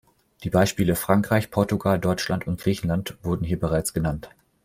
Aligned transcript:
Die 0.43 0.49
Beispiele 0.49 0.95
Frankreich, 0.95 1.51
Portugal, 1.51 1.99
Deutschland 1.99 2.47
und 2.47 2.59
Griechenland 2.59 3.19
wurden 3.21 3.45
hier 3.45 3.59
bereits 3.59 3.93
genannt. 3.93 4.31